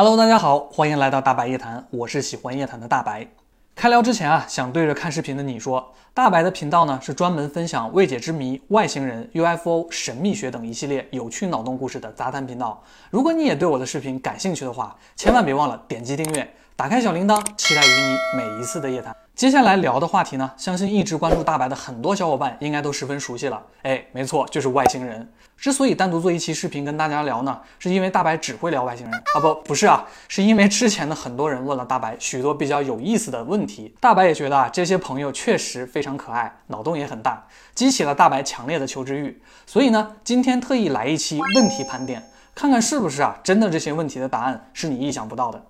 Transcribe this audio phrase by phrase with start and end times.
[0.00, 3.26] Hello，大家好，欢迎来到大白夜谈，我是喜欢夜谈的大白。
[3.74, 12.80] 开聊之前啊，想对着看视频的你说，大白的频道呢是专门分享未解之谜、外星人、UFO、神秘学等一系列有趣脑洞故事的杂谈频道。
[13.10, 19.12] 如果你也对我的视频感兴趣的话，千万别忘了点击订阅，打开小铃铛，期待与你每一次的夜谈。
[19.34, 23.60] 接下来聊的话题呢，相信一直关注大白的很多小伙伴应该都十分熟悉了。
[23.82, 25.28] 哎，没错，就是外星人。
[25.56, 39.42] 之所以单独做一期视频跟大家聊呢，是因为大白只会聊外星人啊，不，不是啊，是因为之前的很多人问了大白许多比较有意思的问题，大白也觉得啊，这些朋友确实非常可爱，脑洞也很大，激起了大白强烈的求知欲。
[39.66, 42.22] 所以呢，今天特意来一期问题盘点，
[42.54, 45.60] 看看是不是啊，真的这些问题的答案是你意想不到的。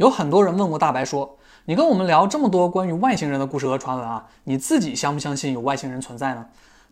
[0.00, 1.36] 有很多人问过大白说。
[1.66, 6.46] 你跟我们聊这么多关于外星人的故事和传闻啊，你自己相不相信有外星人存在呢？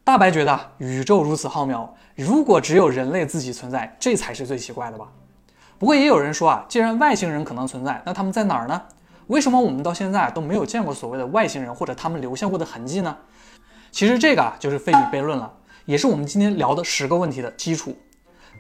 [0.05, 5.09] 大白觉得宇宙如此浩渺，如果只有人类自己存在，这才是最奇怪的吧。
[5.79, 8.79] 不过也有人说啊，既然外星人可能存在，那他们在哪儿呢？
[9.29, 13.17] 为什么我们到现在都没有见过所谓的外星人或者他们留下过的痕迹呢？
[13.91, 15.51] 其实这个啊就是费米悖论了，
[15.87, 17.97] 也是我们今天聊的十个问题的基础。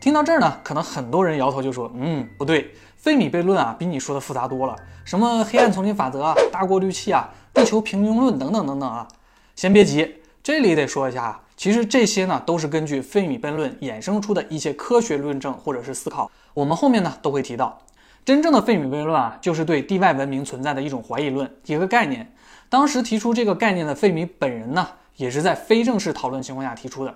[0.00, 2.72] 听到这儿呢，可能很多人摇头就说，嗯，不对。
[2.98, 4.76] 费米悖论啊，比你说的复杂多了。
[5.04, 9.06] 什么黑暗丛林法则啊、大过滤器啊、地球平庸论等等等等啊。
[9.54, 16.30] 先别急，这里得说一下啊，其实这些呢都是根据费米悖论衍生出的一些科学论证或者是思考。
[16.52, 17.80] 我们后面呢都会提到。
[18.24, 22.30] 真正的费米悖论啊，就是对地外文明存在的一种怀疑论，一个概念。
[22.68, 27.14] 当时提出这个概念的费米本人呢，也是在非正式讨论情况下提出的。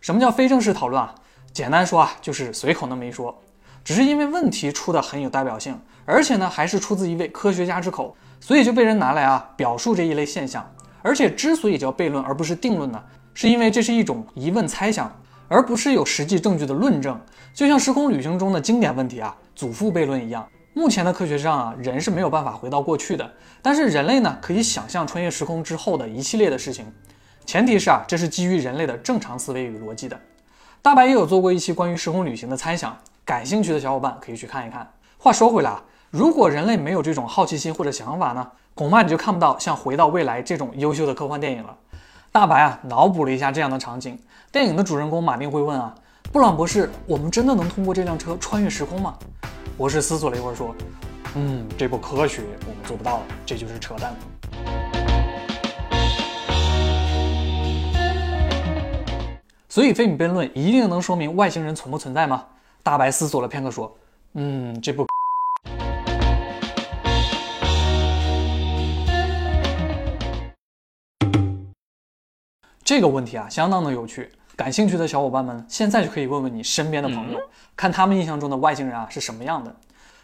[0.00, 1.14] 什么叫非正式讨论啊？
[1.52, 3.42] 简单说啊，就是随口那么一说。
[3.84, 10.64] 只是因为问题出的很有代表性，而且呢还是出自一位科学家之口，所以就被人拿来啊表述这一类现象。
[11.02, 13.02] 而且之所以叫悖论而不是定论呢，
[13.34, 15.12] 是因为这是一种疑问猜想，
[15.48, 17.20] 而不是有实际证据的论证。
[17.52, 23.28] 就像时空旅行中的经典问题啊祖父悖论一样，目前的科学上啊人是没有办法回到过去的，
[23.60, 26.86] 但是人类呢可以想象穿越时空之后的一系列的事情，
[27.44, 30.18] 前提是啊这是基于人类的正常思维与逻辑的。
[30.80, 32.96] 大白也有做过一期关于时空旅行的猜想。
[33.32, 34.86] 感兴趣的小伙伴可以去看一看。
[35.16, 41.74] 话说回来啊，如果人类没有这种好奇心或者想法呢，恐怕你就看不到像《回到未来》这种优秀的科幻电影了。
[42.30, 44.18] 大白啊，脑补了一下这样的场景：
[44.52, 45.94] 电影的主人公马丁会问啊，
[46.30, 49.14] 布朗博士，我们真的能通过这辆车穿越时空吗？
[49.78, 50.74] 博士思索了一会儿说，
[51.34, 54.14] 嗯，这不科学，我们做不到，这就是扯淡。
[59.70, 62.44] 所以，费米悖论一定能说明外星人存不存在吗？
[62.84, 63.96] 大白思索了片刻，说
[64.34, 65.06] ：“嗯，这不……
[72.82, 74.32] 这个问题啊，相当的有趣。
[74.56, 77.38] 感兴趣的小伙伴们，现在就可以问问你身边的朋友，
[77.76, 79.72] 看他们印象中的外星人啊是什么样的。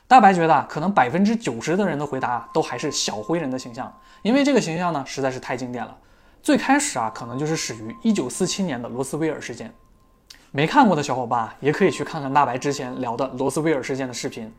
[0.09, 5.97] 大白觉得啊，可能百分之九十的人的回答都还是小灰人的形象，因为这个形象呢实在是太经典了。
[6.43, 9.73] 最开始啊，可能就是始于一九四七年的罗斯威尔事件。”
[10.51, 14.51] 没看过的小伙伴也可以去看看大白之前聊的罗斯威尔事件的视频。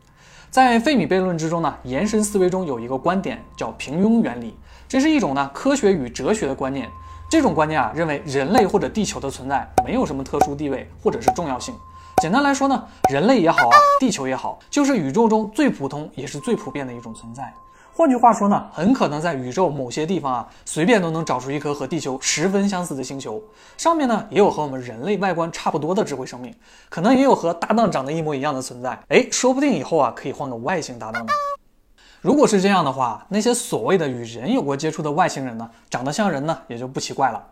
[0.48, 4.56] 在费米悖论之中呢，延伸思维中有一个观点叫平庸原理，
[4.88, 6.88] 这是一种呢科学与哲学的观念。
[7.28, 11.74] 这种观念啊，认为人类或者地球的存在没有什么特殊地位或者是重要性。
[12.22, 17.52] 简单来说呢，人类也好啊，地球也好，就是宇宙中最普通也是最普遍的一种存在。
[17.92, 23.42] 换句话说呢，很可能在宇宙某些地方啊，随便都能找出一颗和地球十分相似的星球，
[23.76, 26.54] 上面呢也有和我们人类外观差不多的智慧生命，
[26.88, 28.98] 可能也有和搭档长得一模一样的存在。
[29.08, 31.32] 哎，说不定以后啊可以换个外星搭档呢。
[32.22, 37.42] 如果是这样的话，那些所谓的与人有过接触的外星人呢，长得像人呢，也就不奇怪了。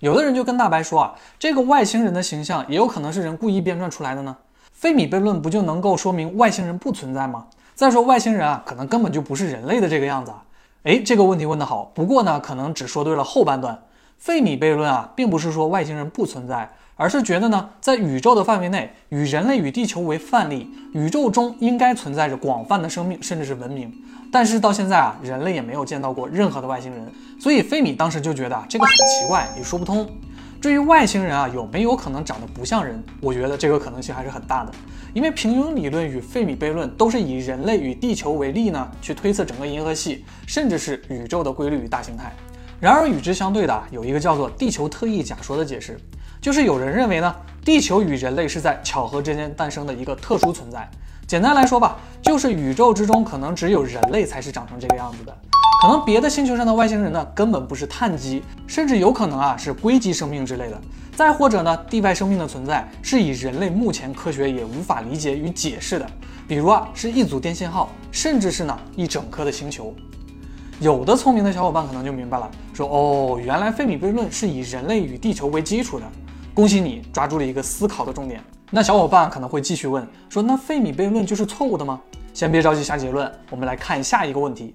[0.00, 4.36] 有的人就跟大白说啊，这个外星人的形象也有可能是人故意编撰出来的呢。
[4.72, 7.46] 费米悖论不就能够说明外星人不存在吗？
[7.82, 10.40] 再说外星人啊，可能根本就不是人类的这个样子啊！
[10.84, 11.90] 哎，这个问题问得好。
[11.92, 13.76] 不过呢，可能只说对了后半段。
[14.18, 23.92] 费米悖论啊，并不是说外星人不存在，而是觉得呢，在宇宙的范围内，以人类与地球为范例，宇宙中应该存在着广泛的生命，甚至是文明。
[24.30, 30.08] 但是到现在啊，人类也没有见到过任何的外星人，所以费米当时就觉得啊这个很奇怪，也说不通。
[30.60, 33.02] 至于外星人啊，有没有可能长得不像人？
[33.20, 34.70] 我觉得这个可能性还是很大的，
[35.14, 42.34] 因为平庸理论与费米悖论都是以人类与地球为例呢，去推测整个银河系，甚至是宇宙的规律与大形态。
[42.80, 45.98] 然而与之相对的，有一个叫做地球特异假说的解释，
[46.40, 50.88] 就是有人认为呢，地球与人类是在巧合之间诞生的一个特殊存在。
[51.28, 55.32] 简单来说吧，就是宇宙之中可能只有人类才是长成这个样子的。
[55.80, 60.80] 可能别的星球上的外星人呢，根本不是碳基，甚至有可能啊是硅基生命之类的。
[61.14, 66.06] 再或者呢，地外生命的存在是以人类目前科学也无法理解与解释的，
[66.48, 69.94] 比如啊是一组电信号，甚至是呢一整颗的星球。
[70.80, 76.06] 有的聪明的小伙伴可能就明白了，说哦，原来费米悖论是以人类与地球为基础的。
[76.54, 78.44] 恭喜你抓住了一个思考的重点。
[78.70, 81.98] 那小伙伴可能会继续问说，那费米悖论就是错误的吗？
[82.34, 84.74] 先别着急下结论，我们来看下一个问题。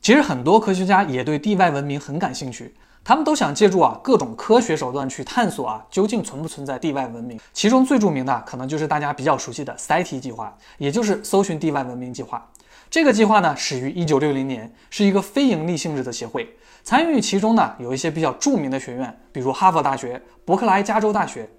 [0.00, 2.72] 其实很多科学家也对地外文明很感兴趣，
[3.02, 7.40] 他们都想借助啊各种科学手段去探索啊究竟存不存在地外文明。
[7.52, 12.48] 其中最著名的可能就是大家比较熟悉的 SET 计划，也就是搜寻地外文明计划。
[12.88, 16.56] 这个计划呢始于1960年，是一个非盈利性质的协会。
[16.86, 21.50] 参与其中呢，有一些比较著名的学院，比如哈佛大学、伯克莱加州大学。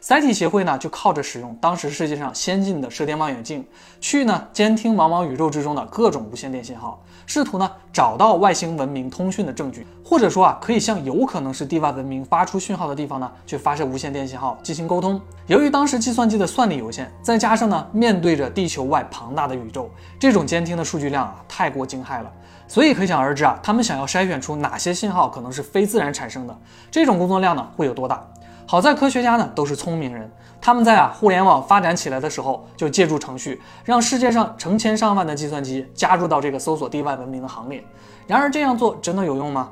[0.00, 3.62] SETI 协会呢，就靠着使用当时世界上先进的射电望远镜，
[4.00, 15.20] 去呢监听茫茫宇宙之中的各种无线电信号，试图呢找到外星文明通讯的证据，或者说啊，可以向有可能是地外文明发出讯号的地方呢，去发射无线电信号进行沟通。
[15.46, 22.32] 由于当时计算机的算力有限，再加上呢面对着地球外庞大的宇宙，这种监听的数据量啊太过惊骇了。
[22.70, 26.56] 所以可想而知啊，他们想要筛选出哪些信号可能是非自然产生的，
[26.88, 28.24] 这种工作量呢会有多大？
[28.64, 30.30] 好在科学家呢都是聪明人，
[30.60, 37.82] 他们在啊互联网发展起来的时候，就借助程序，让世界上成千上万的计算机加入到这个搜索地外文明的行列。
[38.28, 39.68] 然而这样做真的有用吗？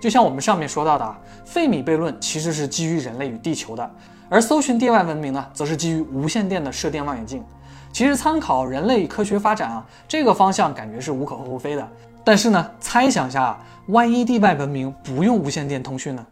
[0.00, 3.88] 就像我们上面说到的啊，费米悖论其实是基于人类与地球的，
[4.28, 7.44] 而搜寻地外文明呢，则是基于无线电的射电望远镜。
[7.92, 11.88] 其实参考人类科学发展啊，这个方向感觉是无可厚非的。
[12.24, 16.24] 但是呢，猜想下，万一地外文明不用无线电通讯呢？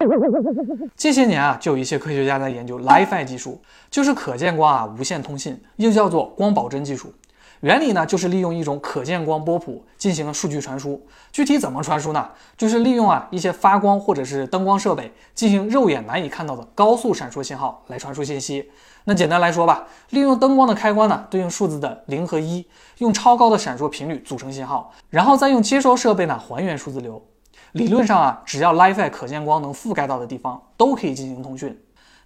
[0.96, 7.12] 这些年啊，就有一些科学家在研究 Li-Fi 技术，就是可见光啊无线通信，又叫做光保真技术。
[7.60, 11.04] 原理呢，就是利用一种可见光波谱进行了数据传输。
[11.32, 12.28] 具体怎么传输呢？
[12.56, 18.70] 就是利用啊一些发光或者是灯光设备进行肉眼难以看到的高速闪烁信号来传输信息。
[19.08, 22.68] 那简单来说吧，利用灯光的开关呢，对应数字的零和一，
[22.98, 27.26] 用超高的闪烁频率组成信号，然后再用接收设备呢还原数字流。
[27.72, 31.74] 理论上啊，只要 Li-Fi 可见光能覆盖到的地方，都可以进行通讯。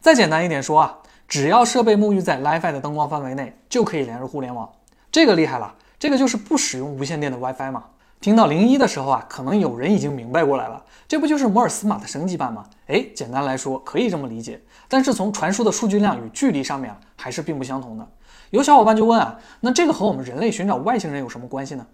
[0.01, 0.99] 再简单一点说啊，
[1.29, 4.69] 只要设备沐浴在 Li-Fi 的灯光范围内，就可以连入互联网。
[5.13, 7.85] 这个厉害了，这个就是不使用无线电的 WiFi 嘛。
[8.23, 12.65] 听到零一的时候啊，可能有人已经明白过来了，这不就是摩尔斯码的升级版吗？
[12.87, 18.09] 哎，简单来说可以这么理解，但是从传输的数据量与距离上面啊，还是并不相同的。
[18.51, 21.85] 有小伙伴就问啊，那这个和我们人类寻找外星人有什么关系呢？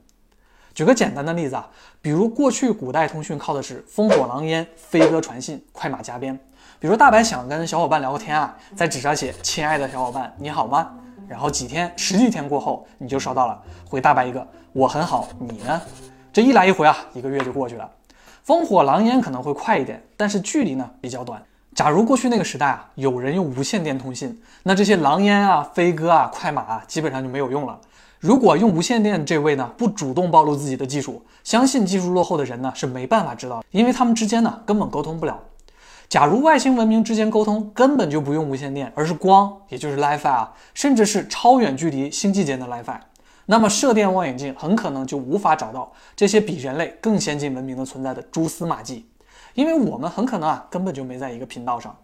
[0.74, 1.66] 举个简单的例子啊，
[2.02, 6.38] 比如过去古代通讯靠的是烽火狼烟、飞鸽传信、快马加鞭。
[6.78, 10.90] 比如大白想跟小伙伴聊个天啊，在纸上写“亲爱的小伙伴，你好吗？”
[11.26, 13.58] 然后几天、十几天过后，你就收到了
[13.88, 15.80] 回大白一个“我很好，你呢？”
[16.38, 17.90] 这一来一回啊，一个月就过去了。
[18.46, 21.42] 烽火狼烟可能会快一点，但是距离呢比较短。
[21.74, 27.76] 假如过去那个时代啊，有人用无线电通信，那这些狼烟啊、飞鸽啊、快马啊，基本上就没有用了。
[28.20, 35.36] 如果用无线电这位呢不主动暴露自己的技术，相信技术落后的人呢是没办法知道，因为他们之间呢根本沟通不了。
[36.08, 42.96] 假如外星文明之间沟通根本就不用无线电，而是光，也就是 Li-Fi 啊，甚至是超远距离星际间的 Li-Fi，
[43.50, 49.08] 那么射电望远镜很可能就无法找到这些比人类更先进文明的存在的蛛丝马迹，
[49.54, 51.96] 因为我们很可能啊根本就没在一个频道上。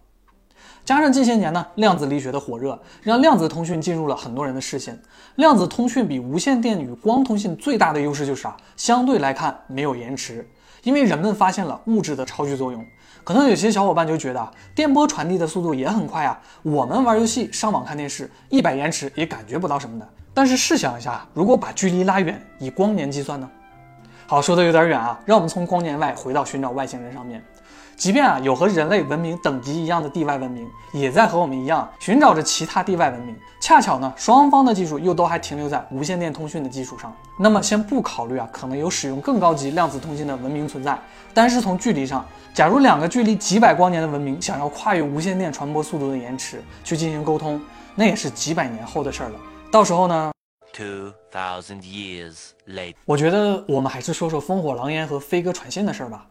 [0.86, 4.98] 加上近些年呢量子力学的火热，让量子通讯进入了很多人的视线。
[5.34, 10.48] 量子通讯比无线电与光通信最大的优势就是啊，相对来看没有延迟，
[10.82, 12.82] 因为人们发现了物质的超距作用。
[13.22, 20.08] 可能有些小伙伴就觉得电波传递的速度也很快啊，我们玩游戏、上网看电视，一百延迟也感觉不到什么的。
[20.34, 23.48] 但是试想一下，如果把距离拉远，以光年计算呢？
[24.26, 27.42] 好，说的有点远啊，让我们从光年外回到寻找外星人上面。
[27.96, 33.36] 即便啊有和人类文明等级一样的地外文明，也在和我们一样寻找着其他地外文明。
[33.60, 37.14] 恰巧呢，双方的技术又都还停留在无线电通讯的基础上。
[37.38, 40.98] 那么先不考虑啊，可能有使用更高级量子通信的文明存在。
[41.32, 47.60] 但是从距离上，假如两个距离几百光年的文明想要跨越无线电传播速度的延迟去进行沟通，
[47.94, 49.36] 那也是几百年后的事儿了。
[49.74, 50.30] 到时候呢
[50.72, 56.28] ？Two thousand years later，我觉得我们还是说说烽火狼烟和飞鸽传信的事儿吧。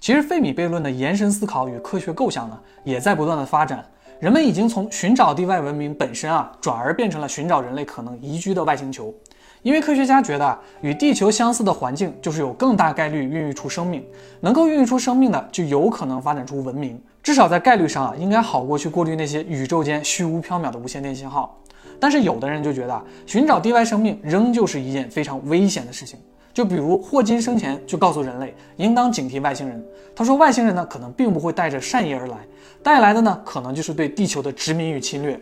[0.00, 3.86] 其实费米悖论的延伸思考与科学构想呢，也在不断的发展。
[4.18, 9.14] 人们已经从寻找地外文明本身啊，转而变成了寻找人类可能移居的外星球。
[9.62, 14.04] 因为科学家觉得啊，与地球相似的环境就是有更大概率孕育出生命，
[14.40, 21.58] 能够孕育出生命的就有可能发展出文明，至少在概率上啊，应该好过去过滤那些宇宙间虚无缥缈的无线电信号。
[22.00, 26.18] 但是有的人就觉得寻找地外生命仍旧是一件非常危险的事情。
[26.54, 29.84] 就比如霍金生前就告诉人类，应当警惕外星人。
[30.14, 32.36] 他说，外星人呢可能并不会带着善意而来，
[32.82, 35.40] 带来的呢可能就是对地球的殖民与侵略。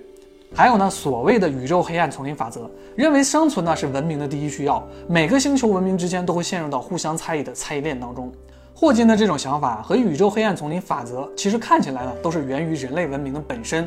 [0.57, 8.33] 还有呢，所谓的宇宙黑暗丛林法则，认为生存呢是文明的第一需要，每个星球文明之间都会陷入到互相猜疑的猜疑链当中。
[8.75, 13.87] 霍金的这种想法和宇宙黑暗丛林法则，其实看起来呢都是源于人类文明的本身。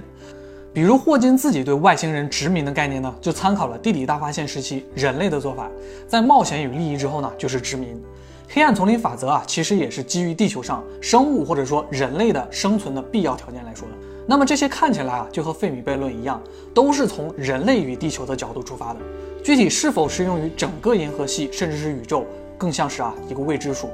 [0.71, 5.67] 比如霍金自己对外星人殖民的概念呢，就参考了地理大发现时期人类的做法，
[6.07, 7.99] 在冒险与利益之后呢，就是殖民。
[8.47, 14.08] 黑暗丛林法则啊，其实也是基于地球上生物或者说人类的生存的必要条件来说的。
[14.29, 16.39] 那么这些看起来啊，就和费米悖论一样，
[16.71, 18.99] 都是从人类与地球的角度出发的。
[19.43, 22.23] 具体是否适用于整个银河系，甚至是宇宙，
[22.55, 23.89] 更像是啊一个未知数。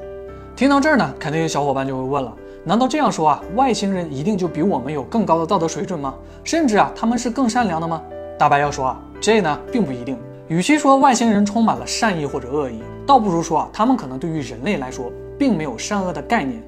[0.54, 2.36] 听到这儿呢，肯定有小伙伴就会问了。
[2.64, 6.14] 难道这样说啊，外星人一定就比我们有更高的道德水准吗？
[6.44, 8.02] 甚至啊，他们是更善良的吗？
[8.38, 10.18] 大白要说啊，这呢并不一定。
[10.48, 16.62] 与其说外星人充满了善意或者恶意，倒不如说啊，他们可能对于人类来说并没有善恶的概念。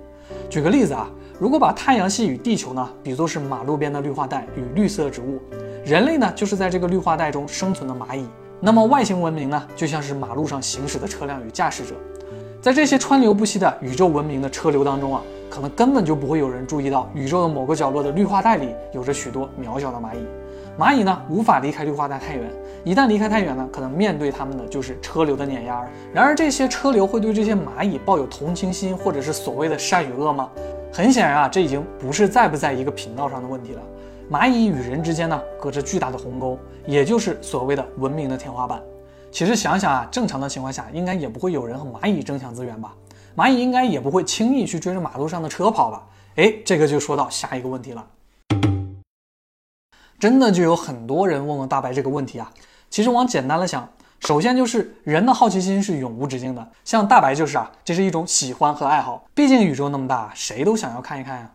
[0.49, 5.41] 举个例子啊，如果把太阳系与地球呢比作是马路边的绿化带与绿色植物，
[5.85, 8.27] 人类呢就是在这个绿化带中生存的蚂蚁，
[8.61, 11.95] 那么外星文明呢就像是马路上行驶的车辆与驾驶者，
[12.61, 15.23] 在这些川流不息的宇宙文明的车流当中啊。
[15.51, 20.19] 可能根本就不会有人注意到，宇宙的某个角落的绿化带里有着许多渺小的蚂蚁。
[20.79, 22.49] 蚂蚁呢，无法离开绿化带太远，
[22.85, 25.85] 一旦离开太远呢，可能面对它们的就是车流的碾压。
[26.15, 30.49] 然而，这些车流会对这些蚂蚁抱有同情心，或者是所谓的善与恶吗？
[30.93, 33.83] 很显然啊，这已经不是在不在一个频道上的问题了。
[34.31, 36.57] 蚂蚁与人之间呢，隔着巨大的鸿沟，
[36.87, 38.81] 也就是所谓的文明的天花板。
[39.33, 42.95] 其实想想啊，正常的情况下，应该也不会有人和蚂蚁争抢资源吧。
[43.37, 46.07] 蚂蚁应该也不会轻易去追着马路上的车跑吧？
[46.37, 48.07] 哎，这个就说到下一个问题了。
[50.19, 52.51] 真的就有很多人问问大白这个问题啊。
[52.91, 53.89] 其实往简单了想，
[54.21, 59.25] 首先就是人的好奇心是永无止境的，像大白就是啊，这是一种喜欢和爱好。
[59.35, 61.51] 毕竟宇宙那么大，谁都想要看一看呀。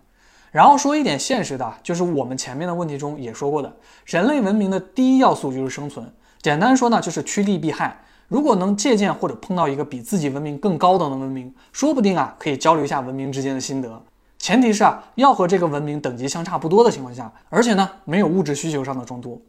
[0.52, 6.08] 然后说一点现实的，就是我们前面的问题中也说过的，人类文明的第一要素就是生存。
[6.42, 8.00] 简单说呢，就是趋利避害。
[8.28, 14.02] 如果能借鉴或者碰到一个比自己文明更高等的文明，说不定啊可以交流一下文明之间的心得。
[14.44, 19.42] 前提是啊要和这个文明等级相差不多的情况下，而且呢没有物质需求上的冲突。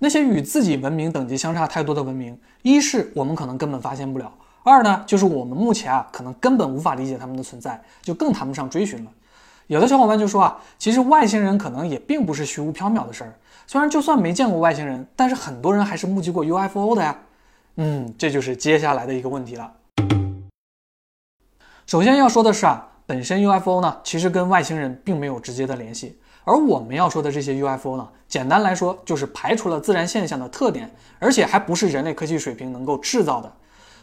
[0.00, 4.34] 那些与自己文明等级相差太多的文明，一是我们可能根本发现不了，
[4.64, 9.10] 二呢就是我们目前啊可能根本无法理解他们的存在，就更谈不上追寻了。
[9.68, 13.38] 有的小伙伴就说啊，其实外星人可能也并不是虚无缥缈的事儿。
[13.68, 17.16] 虽然就算没见过外星人，但是很多人还是目击过 UFO 的呀。
[17.76, 19.72] 嗯，这就是接下来的一个问题了。
[21.86, 26.18] 首先要说的是啊，本身 UFO 呢，其实跟外星人并没有直接的联系。
[26.44, 33.52] 而我们要说的这些 UFO 呢，简单来说就是排除了自然现象的特点，而且还不是人类科技水平能够制造的。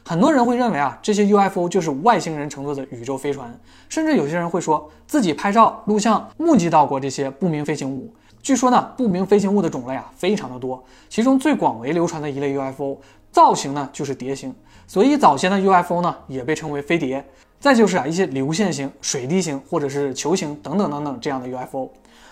[0.06, 3.58] 很多人会认为啊，这些 UFO 就是外星人乘坐的宇宙飞船，
[3.90, 8.14] 甚至有些人会说自己拍照录像目击到过这些不明飞行物。
[8.42, 12.98] 据说呢，不明飞行物的种类啊非常的多，其中最广为流传的一类 UFO。
[13.32, 14.56] 造型呢就是碟形，
[14.88, 17.24] 所以早先的 UFO 呢也被称为飞碟。
[17.60, 21.90] 再就是啊一些流线型、水滴型或者是球形等等等等这样的 UFO。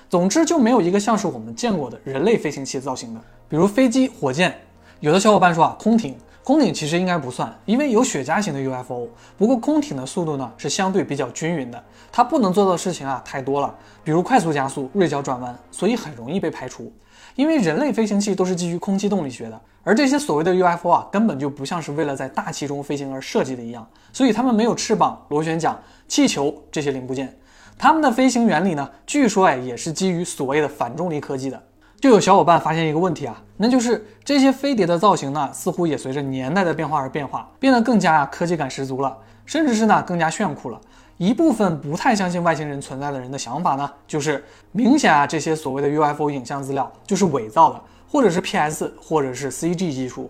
[0.10, 3.20] 总之就没有一个像是我们见过的人类飞行器造型的，
[3.50, 4.58] 比如飞机、火箭。
[5.02, 9.10] 有的小伙伴说啊空艇，空艇其实应该不算，因为有雪茄型的 UFO。
[9.38, 16.92] 不过空艇的速度呢是相对比较均匀的，它不能做到的事情啊太多了，比如快速加速、锐角转弯，所以很容易被排除。
[17.38, 27.32] 因为人类飞行器都是基于空气动力学的，而这些所谓的 UFO 啊，根本就不像是为了在大气中飞行而设计的一样，所以它们没有翅膀、螺旋桨、气球这些零部件。
[27.78, 31.62] 它们的飞行原理呢，据说哎也是基于所谓的反重力科技的。
[32.02, 39.16] 就有小伙伴发现一个问题啊，那就是这些飞碟的造型呢，似乎也随着年代的变化而变化，变得更加科技感十足了，
[39.46, 40.82] 甚至是呢更加炫酷了。
[41.18, 50.30] 一部分不太相信外星人存在的人的想法呢，就是明显啊，这些所谓的 UFO 影像资料就是伪造的，或者是 PS，或者是 CG 技术。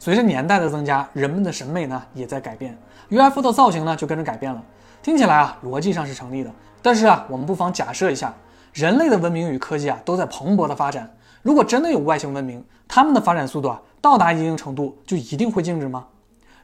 [0.00, 2.76] 随着年代的增加，人们的审美呢也在改变
[3.08, 4.60] ，UFO 的造型呢就跟着改变了。
[5.00, 6.50] 听起来啊，逻辑上是成立的。
[6.82, 8.34] 但是啊，我们不妨假设一下，
[8.72, 11.08] 人类的文明与科技啊都在蓬勃的发展。
[11.42, 16.04] 如果真的有外星文明，他们的发展速度啊到达一定程度，就一定会静止吗？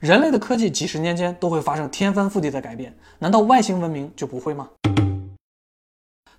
[0.03, 4.69] 人类的科技几十年间都会发生天翻覆地的改变，难道外星文明就不会吗？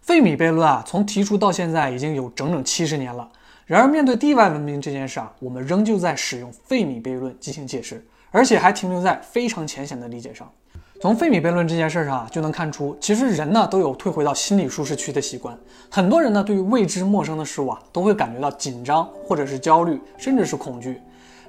[0.02, 3.32] 费米悖论啊，从提出到现在已经有整整七十年了。
[3.66, 10.52] 然而，面对地外文明这件事啊，我们仍旧在使用费米悖论进行解释，而且还停留在非常浅显的理解上。
[11.00, 15.58] 从费米悖论这件事上啊，就能看出，其实人呢都有退回到心理舒适区的习惯。
[15.90, 21.00] 很多人呢对于未知陌生的事物啊，都会感觉到紧张，或者是焦虑，甚至是恐惧。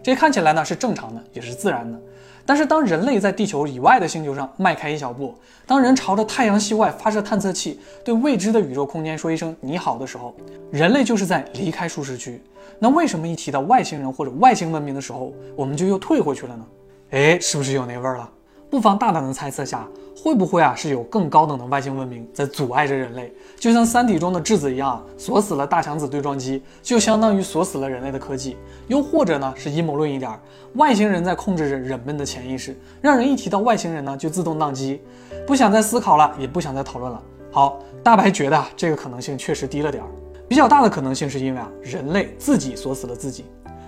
[0.04, 1.98] 这看起来呢是正常的，也是自然的。
[2.44, 5.34] 但是当人类在地球以外的星球上迈开一小步，
[5.66, 10.36] 当人朝着太阳系外发射探测器，对未知的宇宙空间说一声你好的时候，
[10.70, 12.38] 人类就是在离开舒适区。
[12.78, 16.66] 那为什么一提到外星人或者外星文明的时候，我们就又退回去了呢？
[17.12, 18.30] 哎，是不是有那味儿了？
[18.74, 19.86] 不妨大胆的猜测下，
[20.20, 28.56] 会不会啊是有更高等的外星文明在阻碍着人类，就像《三体》中的质子一样，锁死了大强子对撞机，就相当于锁死了人类的科技。
[28.88, 30.36] 又或者呢是阴谋论一点，
[30.72, 35.00] 外星人在控制着人们的潜意识，让人一提到外星人呢就自动宕机，
[35.46, 37.22] 不想再思考了，也不想再讨论了。
[37.52, 40.10] 好，大白觉得啊这个可能性确实低了点儿，
[40.48, 43.44] 比较大的可能性是因为啊人类自己锁死了自己。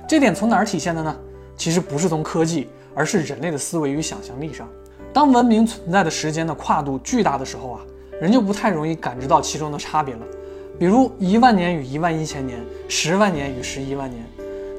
[0.09, 1.17] 这点从哪儿体现的呢？
[1.57, 2.69] 其实不是从科技。
[2.97, 4.67] 而是人类的思维与想象力上，
[5.13, 7.81] 当文明存在的时间的跨度巨大的时候啊，
[8.19, 10.21] 人就不太容易感知到其中的差别了。
[10.79, 14.25] 比如一万年与一万一千年，十万年与十一万年，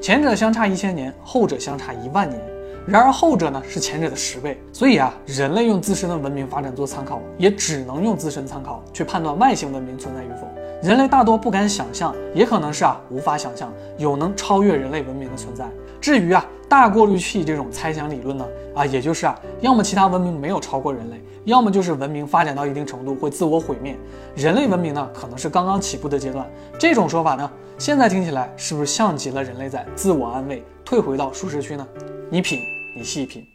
[0.02, 2.40] 前者相差一千年，后者相差一万年。
[2.86, 4.58] 然而后者呢是前者的十倍。
[4.72, 10.48] 所以啊，人类用自身的文明发展做参考，也只能用自身参考去判断外星文明存在与否。
[10.82, 15.68] 人类大多不敢想象，也可能是啊无法想象有能超越人类文明的存在。
[16.00, 23.96] 至于啊大过滤器这种猜想理论呢，啊也就是啊要么其他文明没有超过人类，要么就是文明发展到一定程度会自我毁灭，
[24.36, 26.46] 人类文明呢可能是刚刚起步的阶段。
[26.78, 31.88] 这种说法呢，现在听起来是不是像极了人类在自我安慰，退回到舒适区呢？
[32.30, 32.60] 你品，
[32.94, 33.46] 你细品。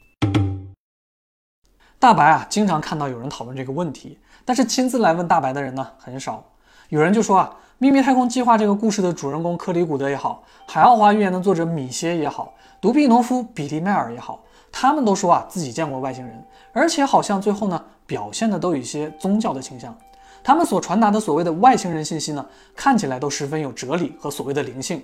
[2.00, 6.44] 大白啊，经常看到有人讨论这个问题，但是亲自来问大白的人呢很少。
[6.90, 19.98] 有人就说啊，《秘密太空计划》这个故事的主人公克里古德也好，《海奥华预言》的作者米歇也好，独臂农夫比利迈尔也好，他们都说啊自己见过外星人，而且好像最后呢表现的都有一些宗教的倾向。
[20.44, 25.02] 他们所传达的所谓的外星人信息呢，看起来都十分有哲理和所谓的灵性，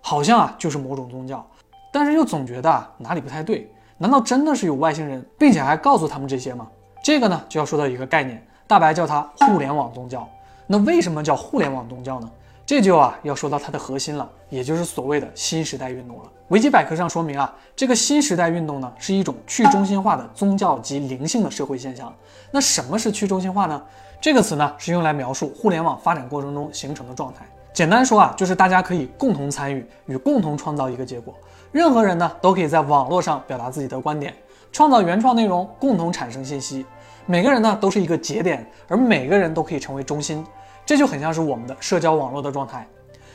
[0.00, 1.44] 好像啊就是某种宗教，
[1.92, 3.68] 但是又总觉得啊哪里不太对。
[3.98, 6.68] 难道真的是有外星人，并且还告诉他们这些吗？
[7.02, 10.28] 这个呢就要说到一个概念，大白叫它互联网宗教。
[10.68, 12.30] 那为什么叫互联网宗教呢？
[12.66, 16.24] 这就啊要说到它的核心了，也就是所谓的新时代运动了。
[16.48, 22.12] 维基百科上说明啊，这个新时代运动呢是一种去中心化的宗教及灵性的社会现象。
[22.50, 23.80] 那什么是去中心化呢？
[24.20, 27.46] 这个词呢是用来描述互联网发展过程中形成的状态。
[27.72, 31.32] 简单说啊，就是大家可以共同参与与共同创造一个结果。
[31.70, 34.34] 任何人呢都可以在网络上表达自己的观点，
[34.72, 36.84] 创造原创内容，共同产生信息。
[37.26, 40.44] 每个人呢都是一个节点，而每个人都可以成为中心，
[40.86, 42.88] 这就很像是我们的社交网络的状态。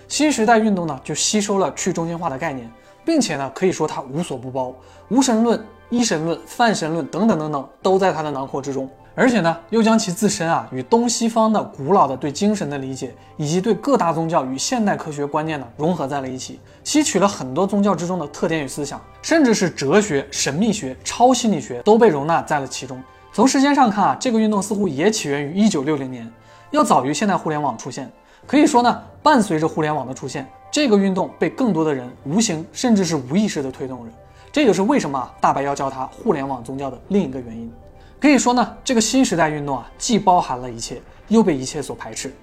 [0.07, 2.67] 新时代运动呢就吸收了去中心化的概念，
[3.05, 4.73] 并且呢可以说它无所不包，
[5.09, 8.89] 无神论、一神论、泛神论等等等等都在它的囊括之中。
[9.13, 23.03] 而且呢又将其自身啊与东西方的古老的对精神的理解，以及对各大宗教与现代科学观念呢融合在了一起，吸取了很多宗教之中的特点与思想，甚至是哲学、神秘学、超心理学都被容纳在了其中。
[23.33, 26.29] 从时间上看啊，这个运动似乎也起源于一九六零年，
[26.71, 28.11] 要早于现代互联网出现。
[28.47, 34.11] 可以说呢，伴随着互联网的出现，这个运动被更多的人无形甚至是无意识的推动着。
[34.51, 37.71] 这也是为什么大白要叫它互联网宗教的另一个原因。
[38.19, 42.33] 可以说呢，这个新时代运动啊，既包含了一切，又被一切所排斥。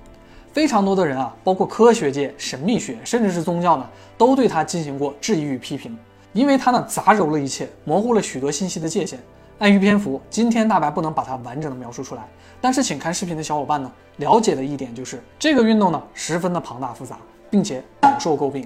[0.53, 3.87] 非常多的人啊，包括科学界、神秘学，甚至是宗教呢，
[4.17, 5.97] 都对它进行过质疑与批评，
[6.33, 9.19] 因为它呢杂糅了一切，模糊了许多信息的界限。
[9.59, 12.23] 碍于篇幅，今天大白不能把它完整的描述出来。
[12.61, 17.19] 但是，请看视频的小伙伴呢，了解的一点就是，这个运动呢十分的庞大复杂，
[17.51, 18.65] 并且饱受诟病。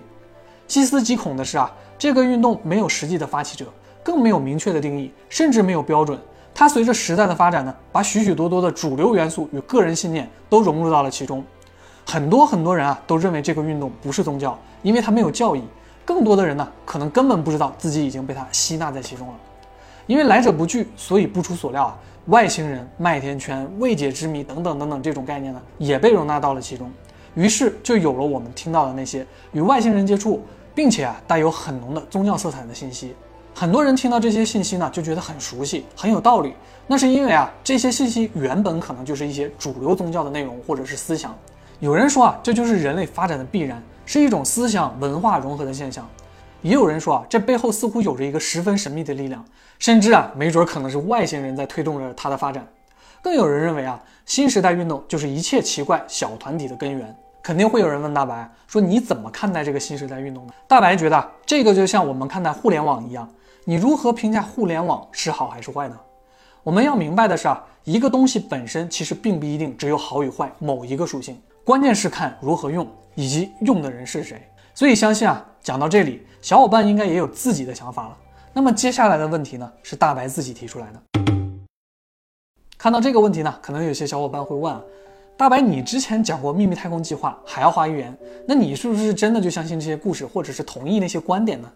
[0.68, 3.66] 细思极恐的是啊，这个运动没有实际的发起者，
[4.02, 6.18] 更没有明确的定义，甚至没有标准。
[6.54, 11.42] 它随着时代的发展呢，把许许多多的主流元素与个人信念都融入到了其中。
[12.04, 15.62] 很多很多人啊都认为这个运动不是宗教，因为它没有教义。
[16.04, 19.34] 更多的人呢，可能根本不知道自己已经被它吸纳在其中了。
[20.12, 26.92] 因为来者不拒，所以不出所料啊，外星人、麦田圈、未解之谜等等等等这种概念呢，也被容纳到了其中。
[27.34, 30.42] 于是就有了我们听到的那些与外星人接触，
[30.74, 33.14] 并且啊带有很浓的宗教色彩的信息。
[33.54, 36.52] 很多人听到这些信息呢，就觉得很熟悉，很有道理。
[36.86, 41.34] 那是因为啊，这些信息原本可能就是一些主流宗教的内容或者是思想。
[41.80, 46.06] 有人说啊，这就是人类发展的必然，是一种思想文化融合的现象。
[46.62, 49.44] 也有人说啊，这背后似乎有着一个十分神秘的力量，
[49.78, 52.66] 甚至啊，没准可能是外星人在推动着它的发展。
[53.20, 57.14] 更有人认为啊，新时代运动就是一切奇怪小团体的根源。
[57.42, 63.28] 肯定会有人问大白说：“你怎么看待这个新时代运动呢？”大白觉得这个就像我们看待互联网一样，
[63.64, 65.96] 你如何评价互联网是好还是坏呢？
[66.62, 74.40] 我们要明白的是啊，一个东西本身其实并不一定只有好与坏某一个属性，关键是看如何用以及用的人是谁。
[74.72, 78.18] 所以相信啊，讲到这里，小伙伴应该也有自己的想法了。
[78.52, 81.00] 那么接下来的问题呢，是大白自己提出来的。
[82.76, 84.82] 看到这个问题呢，可能有些小伙伴会问啊。
[85.36, 88.12] 大白，你之前讲过秘密太空计划，还要花一元，
[88.44, 91.70] 那你是不是真的就相信这些故事，或者是同意那些观点呢？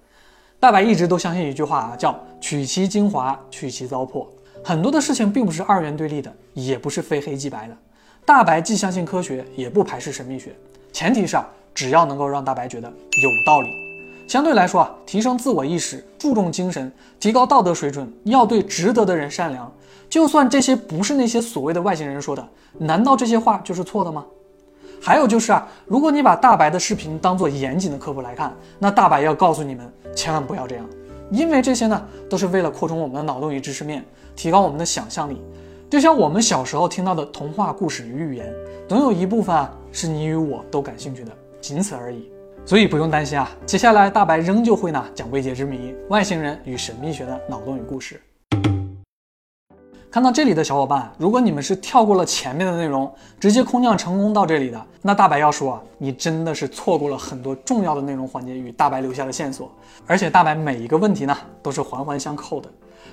[0.58, 4.26] 大白一直都相信一句话啊，叫取其精华，去其糟粕。
[4.64, 7.76] 很多的事情并不是二元对立的，也不是非黑即白的。
[8.24, 10.56] 大白既相信科学，也不排斥神秘学，
[10.92, 13.85] 前提是啊，只要能够让大白觉得有道理。
[14.26, 19.72] 相对来说啊，提升自我意识，注重精神，提高道德水准，要对值得的人善良。
[20.08, 24.24] 就算这些不是那些所谓的外星人说的，难道这些话就是错的吗？
[25.00, 30.84] 还有就是啊，如果你把大白的视频当做严谨的科普来看，那大白要告诉你们，千万不要这样，
[31.30, 35.40] 因为这些呢，都是为了扩充我们的脑洞与知识面，提高我们的想象力。
[35.88, 38.52] 就像我们小时候听到的童话故事与寓言，
[38.88, 42.28] 总有一部分啊是你与我都感兴趣的，仅此而已。
[42.66, 48.20] 所以不用担心啊，接下来大白仍旧会呢讲未解之谜、外星人与神秘学的脑洞与故事。
[50.10, 59.70] 看到这里的小伙伴，如果你们是跳过了前面的内容，直接空降成功到这里的，那大白要说啊，你真的是错过了很多重要的内容环节与大白留下的线索。
[60.04, 62.68] 而且大白每一个问题呢，都是环环相扣的。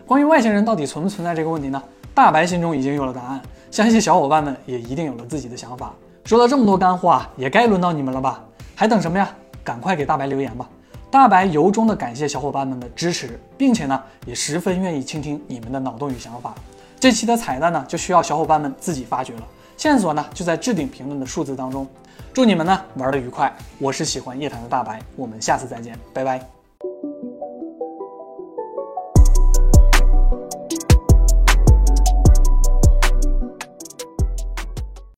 [0.08, 1.80] 关于外星人到底存不存在这个问题呢，
[2.16, 3.39] 大白心中已经有了答案，
[3.70, 5.94] 相信小伙伴们也一定有了自己的想法。
[6.26, 8.44] 说了这么多干货啊，也该轮到你们了吧？
[8.76, 9.30] 还等什么呀？
[9.63, 10.69] 赶快给大白留言吧！
[11.10, 16.56] 大白由衷的感谢小伙伴们的支持，并且呢，也十分愿意倾听你们的脑洞与想法。
[16.99, 19.47] 这期的彩蛋呢，就需要小伙伴们自己发掘了。
[19.78, 21.88] 线索呢，就在置顶评论的数字当中。
[22.34, 23.54] 祝你们呢玩的愉快！
[23.78, 26.62] 我是喜欢夜谈的大白，我们下次再见，拜拜。